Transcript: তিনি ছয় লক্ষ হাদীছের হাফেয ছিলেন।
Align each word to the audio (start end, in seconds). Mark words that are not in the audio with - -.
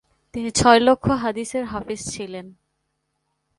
তিনি 0.33 0.49
ছয় 0.51 0.79
লক্ষ 0.79 1.05
হাদীছের 1.21 1.63
হাফেয 1.65 1.99
ছিলেন। 2.13 2.45